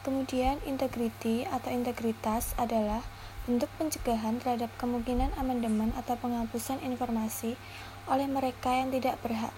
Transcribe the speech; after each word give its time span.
Kemudian, 0.00 0.56
integriti 0.64 1.44
atau 1.44 1.68
integritas 1.68 2.56
adalah 2.56 3.04
bentuk 3.44 3.68
pencegahan 3.76 4.40
terhadap 4.40 4.72
kemungkinan 4.80 5.28
amandemen 5.36 5.92
atau 5.92 6.16
penghapusan 6.16 6.80
informasi 6.80 7.60
oleh 8.08 8.24
mereka 8.24 8.72
yang 8.72 8.88
tidak 8.88 9.20
berhak. 9.20 9.52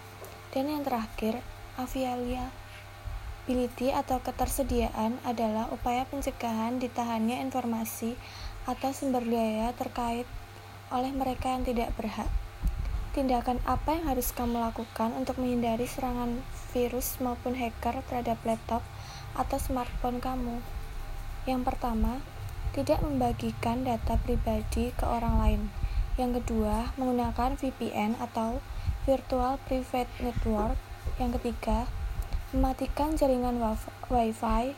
Dan 0.50 0.66
yang 0.66 0.82
terakhir, 0.82 1.38
availability 1.78 3.94
atau 3.94 4.18
ketersediaan 4.18 5.22
adalah 5.22 5.70
upaya 5.70 6.10
pencegahan 6.10 6.82
ditahannya 6.82 7.38
informasi 7.46 8.18
atau 8.66 8.90
sumber 8.90 9.22
daya 9.22 9.70
terkait 9.78 10.26
oleh 10.90 11.14
mereka 11.14 11.54
yang 11.54 11.62
tidak 11.62 11.94
berhak. 11.94 12.26
Tindakan 13.12 13.60
apa 13.68 13.92
yang 13.92 14.08
harus 14.08 14.32
kamu 14.32 14.56
lakukan 14.56 15.12
untuk 15.12 15.36
menghindari 15.36 15.84
serangan 15.84 16.40
virus 16.72 17.20
maupun 17.20 17.52
hacker 17.52 18.00
terhadap 18.08 18.40
laptop 18.40 18.80
atau 19.36 19.60
smartphone 19.60 20.16
kamu. 20.16 20.64
Yang 21.44 21.60
pertama, 21.68 22.24
tidak 22.72 23.04
membagikan 23.04 23.84
data 23.84 24.16
pribadi 24.16 24.96
ke 24.96 25.04
orang 25.04 25.36
lain. 25.44 25.62
Yang 26.16 26.40
kedua, 26.40 26.96
menggunakan 26.96 27.60
VPN 27.60 28.16
atau 28.16 28.64
Virtual 29.04 29.60
Private 29.68 30.08
Network. 30.24 30.80
Yang 31.20 31.36
ketiga, 31.36 31.84
mematikan 32.56 33.12
jaringan 33.12 33.60
Wi-Fi, 34.08 34.72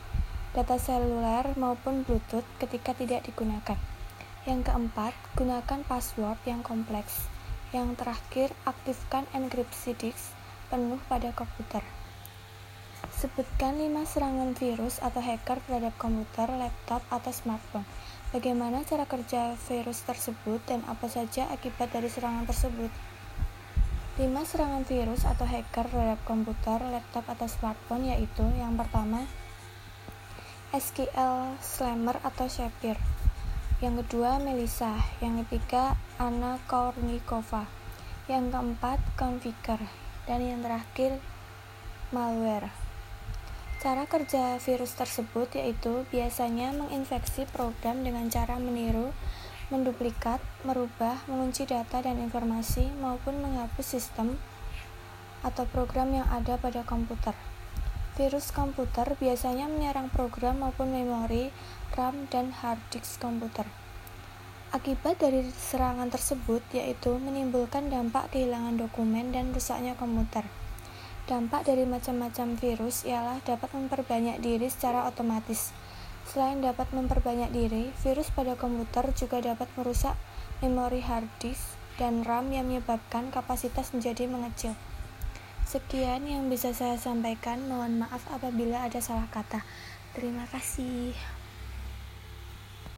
data 0.51 0.75
seluler 0.75 1.55
maupun 1.55 2.03
Bluetooth 2.03 2.47
ketika 2.59 2.91
tidak 2.91 3.23
digunakan. 3.23 3.79
Yang 4.43 4.67
keempat, 4.67 5.15
gunakan 5.39 5.79
password 5.87 6.39
yang 6.43 6.59
kompleks. 6.59 7.34
Yang 7.73 7.89
terakhir, 7.97 8.49
aktifkan 8.67 9.25
enkripsi 9.33 9.97
disk 9.97 10.35
penuh 10.69 11.01
pada 11.09 11.33
komputer. 11.33 11.81
Sebutkan 13.15 13.79
5 13.79 14.05
serangan 14.05 14.51
virus 14.57 14.99
atau 14.99 15.23
hacker 15.23 15.63
terhadap 15.65 15.95
komputer, 15.95 16.51
laptop, 16.51 17.01
atau 17.07 17.31
smartphone. 17.31 17.87
Bagaimana 18.35 18.83
cara 18.83 19.07
kerja 19.07 19.55
virus 19.71 20.03
tersebut 20.03 20.59
dan 20.67 20.83
apa 20.89 21.07
saja 21.07 21.47
akibat 21.47 21.95
dari 21.95 22.11
serangan 22.11 22.43
tersebut? 22.43 22.91
5 24.19 24.25
serangan 24.43 24.83
virus 24.83 25.23
atau 25.23 25.47
hacker 25.47 25.87
terhadap 25.87 26.19
komputer, 26.27 26.79
laptop, 26.91 27.23
atau 27.31 27.47
smartphone 27.47 28.11
yaitu 28.11 28.43
yang 28.59 28.75
pertama 28.75 29.23
SQL 30.75 31.55
Slammer 31.63 32.19
atau 32.19 32.51
Shapir 32.51 32.99
yang 33.85 34.01
kedua 34.01 34.41
Melissa. 34.41 34.97
Yang 35.21 35.45
ketiga 35.45 35.93
Anna 36.17 36.57
Kornikova. 36.65 37.69
Yang 38.25 38.57
keempat 38.57 38.97
Configure 39.13 39.85
dan 40.25 40.41
yang 40.41 40.65
terakhir 40.65 41.21
malware. 42.09 42.73
Cara 43.77 44.09
kerja 44.09 44.57
virus 44.57 44.97
tersebut 44.97 45.53
yaitu 45.53 46.09
biasanya 46.09 46.73
menginfeksi 46.73 47.45
program 47.53 48.01
dengan 48.01 48.25
cara 48.33 48.57
meniru, 48.57 49.13
menduplikat, 49.69 50.41
merubah, 50.65 51.21
mengunci 51.29 51.69
data 51.69 52.01
dan 52.01 52.17
informasi, 52.17 52.89
maupun 52.97 53.37
menghapus 53.37 53.85
sistem 53.85 54.41
atau 55.45 55.69
program 55.69 56.09
yang 56.09 56.25
ada 56.33 56.57
pada 56.57 56.81
komputer. 56.81 57.37
Virus 58.15 58.55
komputer 58.55 59.19
biasanya 59.19 59.67
menyerang 59.67 60.07
program 60.07 60.63
maupun 60.63 60.95
memori, 60.95 61.51
RAM, 61.99 62.31
dan 62.31 62.55
hard 62.55 62.79
disk 62.87 63.19
komputer. 63.19 63.67
Akibat 64.71 65.19
dari 65.19 65.43
serangan 65.51 66.07
tersebut 66.07 66.63
yaitu 66.71 67.11
menimbulkan 67.19 67.91
dampak 67.91 68.31
kehilangan 68.31 68.79
dokumen 68.79 69.35
dan 69.35 69.51
rusaknya 69.51 69.99
komputer. 69.99 70.47
Dampak 71.27 71.67
dari 71.67 71.83
macam-macam 71.83 72.55
virus 72.55 73.03
ialah 73.03 73.43
dapat 73.43 73.67
memperbanyak 73.75 74.39
diri 74.39 74.71
secara 74.71 75.11
otomatis. 75.11 75.75
Selain 76.23 76.63
dapat 76.63 76.87
memperbanyak 76.95 77.51
diri, 77.51 77.91
virus 77.99 78.31
pada 78.31 78.55
komputer 78.55 79.11
juga 79.11 79.43
dapat 79.43 79.67
merusak 79.75 80.15
memori 80.63 81.03
hard 81.03 81.27
disk 81.43 81.75
dan 81.99 82.23
RAM 82.23 82.47
yang 82.55 82.71
menyebabkan 82.71 83.27
kapasitas 83.27 83.91
menjadi 83.91 84.23
mengecil. 84.31 84.71
Sekian 85.65 86.29
yang 86.29 86.45
bisa 86.45 86.77
saya 86.77 86.93
sampaikan. 86.93 87.65
Mohon 87.65 88.05
maaf 88.05 88.21
apabila 88.29 88.85
ada 88.85 89.01
salah 89.01 89.25
kata. 89.33 89.65
Terima 90.13 90.45
kasih. 90.53 91.17